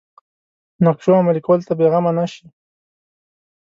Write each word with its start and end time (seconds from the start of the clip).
نقشو 0.85 1.17
عملي 1.19 1.41
کولو 1.47 1.67
ته 1.67 1.73
بېغمه 1.79 2.11
نه 2.17 2.25
شي. 2.33 2.45